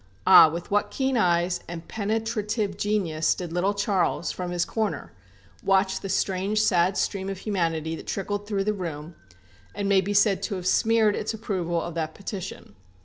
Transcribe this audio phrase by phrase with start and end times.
[0.25, 5.13] (Ah, with what keen eyes and penetrative genius did little Charles, from his corner,
[5.63, 9.13] watch the strange sad stream of humanity that trickled through the room,
[9.75, 12.73] and may be said to have smeared its approval of that petition!)